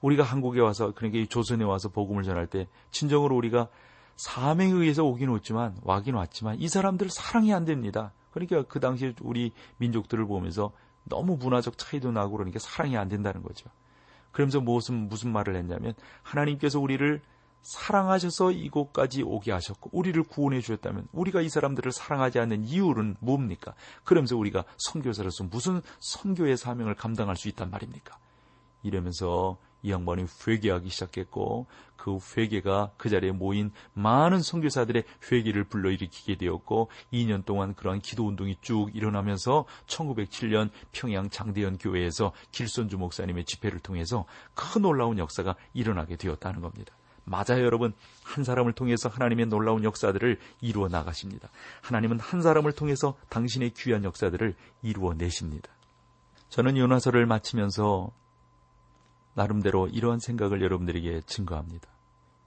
우리가 0.00 0.22
한국에 0.22 0.60
와서 0.60 0.92
그러니까 0.94 1.28
조선에 1.28 1.64
와서 1.64 1.90
복음을 1.90 2.22
전할 2.22 2.46
때 2.46 2.68
진정으로 2.90 3.36
우리가 3.36 3.68
사명에 4.16 4.72
의해서 4.72 5.04
오긴 5.04 5.28
왔지만 5.28 5.76
와긴 5.82 6.14
왔지만 6.14 6.58
이 6.58 6.68
사람들 6.68 7.10
사랑이 7.10 7.52
안 7.52 7.66
됩니다. 7.66 8.12
그러니까 8.30 8.62
그 8.62 8.80
당시에 8.80 9.14
우리 9.20 9.52
민족들을 9.76 10.24
보면서 10.24 10.72
너무 11.04 11.36
문화적 11.36 11.76
차이도 11.76 12.12
나고 12.12 12.38
그러니까 12.38 12.60
사랑이 12.60 12.96
안 12.96 13.08
된다는 13.08 13.42
거죠. 13.42 13.68
그러면서 14.32 14.60
무슨 14.60 15.08
무슨 15.08 15.32
말을 15.32 15.56
했냐면 15.56 15.94
하나님께서 16.22 16.80
우리를 16.80 17.20
사랑하셔서 17.62 18.50
이곳까지 18.50 19.22
오게 19.22 19.52
하셨고 19.52 19.90
우리를 19.92 20.20
구원해 20.24 20.60
주셨다면 20.60 21.06
우리가 21.12 21.40
이 21.40 21.48
사람들을 21.48 21.92
사랑하지 21.92 22.40
않는 22.40 22.64
이유는 22.64 23.16
뭡니까? 23.20 23.74
그러면서 24.04 24.36
우리가 24.36 24.64
선교사로서 24.78 25.44
무슨 25.44 25.80
선교의 26.00 26.56
사명을 26.56 26.96
감당할 26.96 27.36
수 27.36 27.48
있단 27.48 27.70
말입니까? 27.70 28.18
이러면서 28.82 29.58
이 29.82 29.90
양반이 29.90 30.26
회개하기 30.46 30.88
시작했고 30.88 31.66
그 31.96 32.18
회개가 32.36 32.92
그 32.96 33.08
자리에 33.08 33.30
모인 33.30 33.70
많은 33.94 34.40
선교사들의 34.42 35.04
회개를 35.30 35.64
불러일으키게 35.64 36.36
되었고 36.36 36.90
2년 37.12 37.44
동안 37.44 37.74
그러한 37.74 38.00
기도 38.00 38.26
운동이 38.26 38.56
쭉 38.60 38.90
일어나면서 38.94 39.66
1907년 39.86 40.70
평양 40.90 41.30
장대현 41.30 41.78
교회에서 41.78 42.32
길손주 42.50 42.98
목사님의 42.98 43.44
집회를 43.44 43.78
통해서 43.78 44.24
큰 44.54 44.82
놀라운 44.82 45.18
역사가 45.18 45.54
일어나게 45.74 46.16
되었다는 46.16 46.60
겁니다. 46.60 46.94
맞아요, 47.24 47.64
여러분. 47.64 47.92
한 48.24 48.42
사람을 48.42 48.72
통해서 48.72 49.08
하나님의 49.08 49.46
놀라운 49.46 49.84
역사들을 49.84 50.38
이루어 50.60 50.88
나가십니다. 50.88 51.50
하나님은 51.82 52.18
한 52.18 52.42
사람을 52.42 52.72
통해서 52.72 53.16
당신의 53.28 53.74
귀한 53.74 54.04
역사들을 54.04 54.54
이루어 54.82 55.14
내십니다. 55.14 55.70
저는 56.48 56.76
요나서를 56.76 57.26
마치면서 57.26 58.10
나름대로 59.34 59.88
이러한 59.88 60.18
생각을 60.20 60.62
여러분들에게 60.62 61.22
증거합니다. 61.22 61.88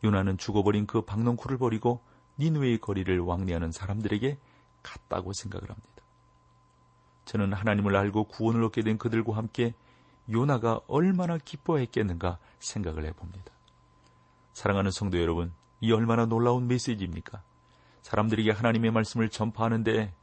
요나는 0.03 0.37
죽어버린 0.37 0.85
그 0.85 1.01
박농쿨을 1.01 1.57
버리고 1.57 2.01
니누의 2.37 2.79
거리를 2.79 3.19
왕래하는 3.19 3.71
사람들에게 3.71 4.37
갔다고 4.83 5.33
생각을 5.33 5.69
합니다. 5.69 5.89
저는 7.25 7.53
하나님을 7.53 7.95
알고 7.95 8.25
구원을 8.25 8.63
얻게 8.63 8.83
된 8.83 8.97
그들과 8.97 9.35
함께 9.35 9.73
요나가 10.29 10.79
얼마나 10.87 11.37
기뻐했겠는가 11.37 12.37
생각을 12.59 13.05
해봅니다. 13.05 13.51
사랑하는 14.53 14.91
성도 14.91 15.19
여러분, 15.19 15.53
이 15.81 15.91
얼마나 15.91 16.25
놀라운 16.25 16.67
메시지입니까? 16.67 17.41
사람들에게 18.03 18.51
하나님의 18.51 18.91
말씀을 18.91 19.29
전파하는데 19.29 20.13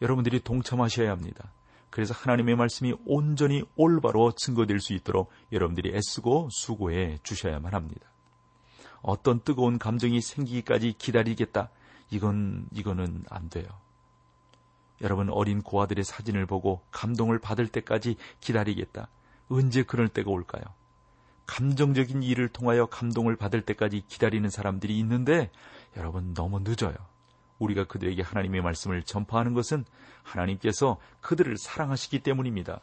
여러분들이 0.00 0.40
동참하셔야 0.40 1.10
합니다. 1.10 1.52
그래서 1.90 2.14
하나님의 2.14 2.56
말씀이 2.56 2.94
온전히 3.04 3.62
올바로 3.76 4.32
증거될 4.32 4.80
수 4.80 4.92
있도록 4.94 5.30
여러분들이 5.52 5.94
애쓰고 5.94 6.48
수고해 6.50 7.18
주셔야만 7.22 7.74
합니다. 7.74 8.06
어떤 9.02 9.40
뜨거운 9.40 9.78
감정이 9.78 10.20
생기기까지 10.20 10.94
기다리겠다. 10.96 11.70
이건, 12.10 12.66
이거는 12.72 13.24
안 13.28 13.48
돼요. 13.48 13.66
여러분 15.02 15.30
어린 15.30 15.62
고아들의 15.62 16.04
사진을 16.04 16.46
보고 16.46 16.82
감동을 16.90 17.38
받을 17.38 17.66
때까지 17.66 18.16
기다리겠다. 18.40 19.08
언제 19.48 19.82
그럴 19.82 20.08
때가 20.08 20.30
올까요? 20.30 20.62
감정적인 21.46 22.22
일을 22.22 22.48
통하여 22.48 22.86
감동을 22.86 23.34
받을 23.34 23.62
때까지 23.62 24.04
기다리는 24.06 24.48
사람들이 24.48 24.96
있는데 25.00 25.50
여러분 25.96 26.32
너무 26.34 26.60
늦어요. 26.60 26.94
우리가 27.60 27.84
그들에게 27.84 28.20
하나님의 28.22 28.62
말씀을 28.62 29.04
전파하는 29.04 29.54
것은 29.54 29.84
하나님께서 30.22 30.98
그들을 31.20 31.56
사랑하시기 31.56 32.20
때문입니다. 32.20 32.80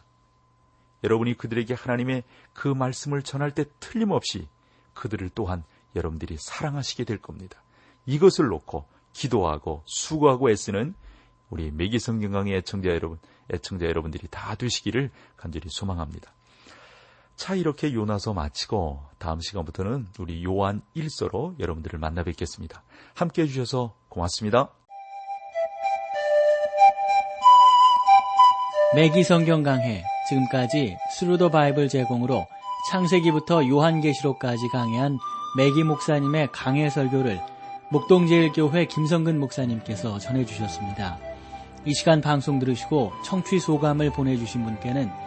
여러분이 1.03 1.35
그들에게 1.35 1.73
하나님의 1.73 2.23
그 2.53 2.67
말씀을 2.69 3.21
전할 3.21 3.51
때 3.51 3.65
틀림없이 3.79 4.47
그들을 4.93 5.29
또한 5.35 5.63
여러분들이 5.95 6.37
사랑하시게 6.39 7.03
될 7.03 7.17
겁니다. 7.17 7.61
이것을 8.05 8.47
놓고 8.47 8.85
기도하고 9.13 9.83
수고하고 9.85 10.49
애쓰는 10.49 10.95
우리 11.49 11.71
매기성 11.71 12.19
경강의 12.19 12.55
애청자 12.55 12.89
여러분, 12.89 13.19
애청자 13.51 13.85
여러분들이 13.85 14.27
다 14.29 14.55
되시기를 14.55 15.11
간절히 15.37 15.69
소망합니다. 15.69 16.36
자 17.37 17.53
이렇게 17.53 17.93
요나서 17.93 18.33
마치고 18.33 18.99
다음 19.19 19.39
시간부터는 19.39 20.07
우리 20.19 20.43
요한 20.43 20.81
1서로 20.95 21.57
여러분들을 21.59 21.99
만나 21.99 22.23
뵙겠습니다. 22.23 22.83
함께 23.13 23.43
해주셔서 23.43 23.95
고맙습니다. 24.09 24.71
맥기 28.95 29.23
성경 29.23 29.61
강해 29.63 30.03
지금까지 30.27 30.97
Thru 31.11 31.33
the 31.33 31.49
Bible 31.49 31.89
제공으로 31.89 32.47
창세기부터 32.89 33.67
요한계시록까지 33.67 34.69
강해한 34.69 35.19
매기 35.55 35.83
목사님의 35.83 36.49
강해 36.51 36.89
설교를 36.89 37.39
목동제일교회 37.91 38.85
김성근 38.87 39.39
목사님께서 39.39 40.17
전해주셨습니다. 40.17 41.19
이 41.85 41.93
시간 41.93 42.19
방송 42.19 42.59
들으시고 42.59 43.13
청취 43.23 43.59
소감을 43.59 44.11
보내주신 44.11 44.63
분께는 44.63 45.26